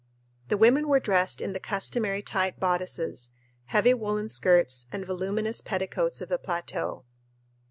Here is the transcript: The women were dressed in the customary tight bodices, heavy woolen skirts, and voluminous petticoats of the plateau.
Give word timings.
The 0.47 0.57
women 0.57 0.87
were 0.87 0.99
dressed 0.99 1.41
in 1.41 1.53
the 1.53 1.59
customary 1.59 2.23
tight 2.23 2.59
bodices, 2.59 3.29
heavy 3.65 3.93
woolen 3.93 4.29
skirts, 4.29 4.87
and 4.91 5.05
voluminous 5.05 5.61
petticoats 5.61 6.21
of 6.21 6.29
the 6.29 6.39
plateau. 6.39 7.05